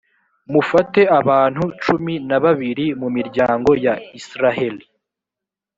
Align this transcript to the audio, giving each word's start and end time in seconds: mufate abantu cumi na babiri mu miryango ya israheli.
mufate 0.51 1.01
abantu 1.19 1.63
cumi 1.83 2.13
na 2.29 2.37
babiri 2.43 2.85
mu 3.01 3.07
miryango 3.15 3.69
ya 3.85 3.93
israheli. 4.19 4.85